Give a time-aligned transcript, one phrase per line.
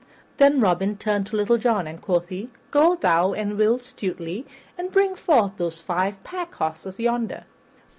[0.37, 4.91] Then Robin turned to Little John, and quoth he, "Go thou and Will Stutely and
[4.91, 7.43] bring forth those five pack horses yonder."